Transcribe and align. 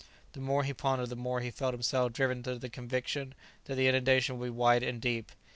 The 0.33 0.39
more 0.41 0.63
he 0.63 0.73
pondered 0.73 1.09
the 1.09 1.15
more 1.15 1.41
he 1.41 1.51
felt 1.51 1.75
himself 1.75 2.11
driven 2.13 2.41
to 2.41 2.55
the 2.57 2.69
conviction 2.71 3.35
that 3.65 3.75
the 3.75 3.87
inundation 3.87 4.39
would 4.39 4.45
be 4.47 4.49
wide 4.49 4.81
and 4.81 4.99
deep. 4.99 5.31